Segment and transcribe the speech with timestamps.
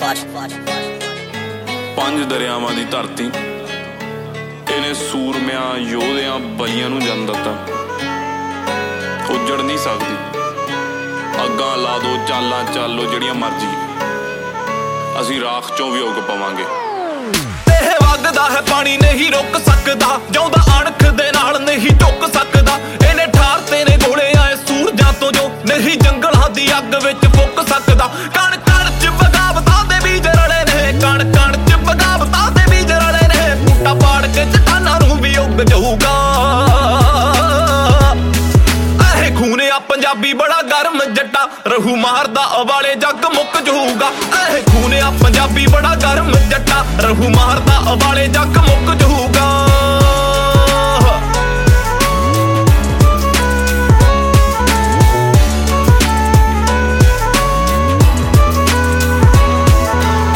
[0.00, 0.24] ਫਾਸ਼
[1.96, 3.30] ਪੰਜ ਦਰਿਆਵਾਂ ਦੀ ਧਰਤੀ।
[4.74, 7.50] ਇਹਨੇ ਸੂਰਮਿਆਂ, ਯੋਧਿਆਂ, ਬਲੀਆਂ ਨੂੰ ਜਨਮ ਦਿੱਤਾ।
[9.34, 10.14] ਉੱਜੜ ਨਹੀਂ ਸਕਦੀ।
[11.44, 13.68] ਅੱਗਾਂ ਲਾ ਦੋ, ਚਾਲਾਂ ਚਾਲੋ ਜਿਹੜੀਆਂ ਮਰਜ਼ੀ।
[15.20, 16.64] ਅਸੀਂ ਰਾਖ ਚੋਂ ਵੀ ਉਗ ਪਵਾਂਗੇ।
[17.72, 22.78] ਇਹ ਵਗਦਾ ਹੈ, ਪਾਣੀ ਨਹੀਂ ਰੁਕ ਸਕਦਾ। ਜਿਉਂਦਾ ਅਣਖ ਦੇ ਨਾਲ ਨਹੀਂ ਝੁਕ ਸਕਦਾ।
[23.08, 27.68] ਇਹਨੇ ਠਾਰ ਤੇ ਨੇ ਗੋਲੇ ਆਏ ਸੂਰਜਾਂ ਤੋਂ ਜੋ ਨਹੀਂ ਜੰਗਲਾਂ ਦੀ ਅੱਗ ਵਿੱਚ ਫੁੱਕ
[27.68, 28.57] ਸਕਦਾ। ਕਣ
[40.08, 44.10] ਪੰਜਾਬੀ ਬੜਾ ਗਰਮ ਜੱਟਾ, ਰਹੂ ਮਾਰਦਾ, ਅਵਾਲੇ ਜੱਗ ਮੁੱਕ ਜਾਊਗਾ
[44.50, 49.48] ਇਹ ਖੂਨ ਆ ਪੰਜਾਬੀ ਬੜਾ ਗਰਮ ਜੱਟਾ, ਰਹੂ ਮਾਰਦਾ, ਅਵਾਲੇ ਜੱਗ ਮੁੱਕ ਜਾਊਗਾ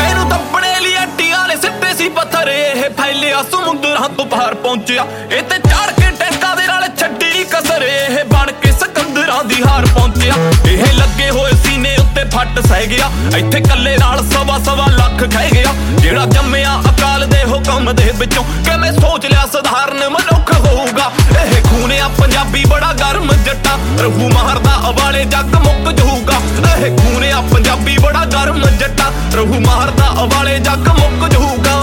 [0.01, 5.43] ਇਹਨੂੰ ਦੱਬਣੇ ਲਈ ਅੱਟੀਆਂ ਨੇ ਸਿੱਟੇ ਸੀ ਪੱਥਰ, ਇਹ ਫੈਲਿਆ, ਸਮੁੰਦਰਾਂ ਤੋਂ ਪਾਰ ਪਹੁੰਚਿਆ। ਇਹ
[5.43, 5.59] ਤੇ
[9.53, 10.35] ਦੀ ਹਾਰ ਪਹੁੰਚਿਆ।
[10.67, 15.51] ਇਹ ਲੱਗੇ ਹੋਏ ਸੀਨੇ ਉੱਤੇ ਫੱਟ ਸਹਿ ਗਿਆ। ਇੱਥੇ ਕੱਲੇ ਨਾਲ ਸਵਾ ਸਵਾ ਲੱਖ ਖਹਿ
[15.51, 21.11] ਗਿਆ। ਜਿਹੜਾ ਜੰਮਿਆ ਅਕਾਲ ਦੇ ਹੁਕਮ ਦੇ ਵਿੱਚੋਂ ਕਿਵੇਂ ਸੋਚ ਲਿਆ ਸਧਾਰਨ ਮਨੁੱਖ ਹੋਊਗਾ?
[21.43, 26.41] ਇਹ ਖੂਨ ਆ ਪੰਜਾਬੀ ਬੜਾ ਗਰਮ ਜੱਟਾ। ਰਹੂ ਮਾਰਦਾ ਅਵਾਲੇ ਜੱਗ ਮੁੱਕ ਜਾਊਗਾ।
[26.77, 31.82] ਇਹ ਖੂਨ ਆ ਪੰਜਾਬੀ ਬੜਾ ਗਰਮ ਜੱਟਾ। ਰਹੂ ਮਾਰਦਾ ਅਵਾਲੇ ਜੱਗ ਮੁੱਕ ਜਾਊਗਾ।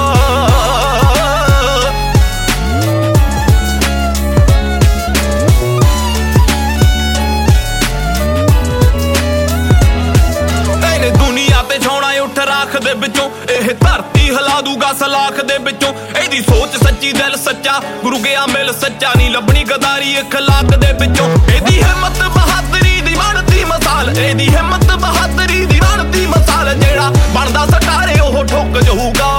[12.89, 18.19] ਦੇ ਵਿੱਚੋਂ ਇਹ ਧਰਤੀ ਹਿਲਾ ਦੂਗਾ ਸਲਾਖ ਦੇ ਵਿੱਚੋਂ ਇਹਦੀ ਸੋਚ ਸੱਚੀ ਦਿਲ ਸੱਚਾ ਗੁਰੂ
[18.19, 24.11] ਗਿਆ ਮਿਲ ਸੱਚਾ ਨਹੀਂ ਲੱਭਣੀ ਗਦਾਰੀ اخلاق ਦੇ ਵਿੱਚੋਂ ਇਹਦੀ ਹਿੰਮਤ ਬਹਾਦਰੀ ਦੀ ਬਣਦੀ ਮਿਸਾਲ
[24.11, 29.31] ਇਹਦੀ ਹਿੰਮਤ ਬਹਾਦਰੀ ਦੀ ਬਣਦੀ ਮਿਸਾਲ ਜਿਹੜਾ ਬਣਦਾ ਸਟਾਰੇ ਉਹ ਠੋਕ ਜਾਊਗਾ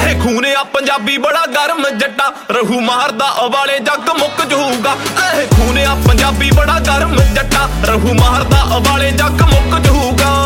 [0.00, 4.96] ਇਹ ਖੂਨ ਆ ਪੰਜਾਬੀ ਬੜਾ ਗਰਮ ਜੱਟਾ ਰਹੂ ਮਾਰਦਾ ਅਵਾਲੇ ਜੱਗ ਮੁੱਕ ਜਾਊਗਾ
[5.34, 10.37] ਇਹ ਖੂਨ ਆ ਪੰਜਾਬੀ ਬੜਾ ਗਰਮ ਜੱਟਾ ਰਹੂ ਮਾਰਦਾ ਅਵਾਲੇ ਜੱਗ ਮੁੱਕ ਜਾਊਗਾ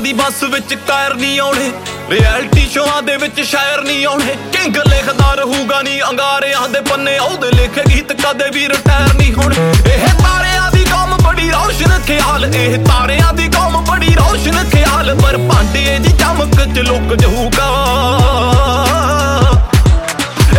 [0.00, 1.70] ਦੀ ਬੱਸ ਵਿੱਚ ਕਾਇਰ ਨਹੀਂ ਆਉਣੇ।
[2.10, 7.50] ਰਿਐਲਿਟੀ ਸ਼ੋਆਂ ਦੇ ਵਿੱਚ ਸ਼ਾਇਰ ਨਹੀਂ ਆਉਣੇ। ਕਿੰਗ ਲਿਖਦਾ ਰਹੂਗਾ ਨਹੀਂ ਅੰਗਾਰਿਆਂ ਦੇ ਪੰਨੇ। ਉਹਦੇ
[7.50, 9.56] ਲਿਖੇ ਗੀਤ ਕਦੇ ਵੀ ਰਿਟਾਇਰ ਨਹੀਂ ਹੋਣੇ।
[9.92, 15.38] ਇਹ ਤਾਰਿਆਂ ਦੀ ਕੌਮ ਬੜੀ ਰੌਸ਼ਨ, ਖਿਆਲ। ਇਹ ਤਾਰਿਆਂ ਦੀ ਕੌਮ ਬੜੀ ਰੌਸ਼ਨ, ਖਿਆਲ। ਪਰ
[15.38, 17.68] ਭਾਂਡੇ ਦੀ ਚਮਕ ਚ ਲੁਕ ਜਾਊਗਾ।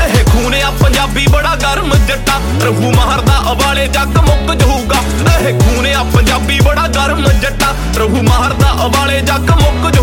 [0.05, 4.97] ਇਹ ਖੂਨ ਆ ਪੰਜਾਬੀ ਬੜਾ ਗਰਮ ਜੱਟਾ। ਰਹੂ ਮਾਰਦਾ ਅਵਾਲੇ ਜੱਗ ਮੁੱਕ ਜਾਊਗਾ।
[5.39, 9.95] ਇਹ ਖੂਨ ਆ ਪੰਜਾਬੀ ਬੜਾ ਗਰਮ ਜੱਟਾ। ਰਹੂ ਮਾਰਦਾ ਵਾਲੇ ਜੱਗ ਮੁੱਕ